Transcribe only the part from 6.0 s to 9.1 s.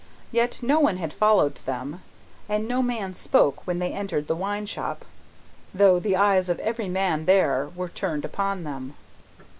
eyes of every man there were turned upon them.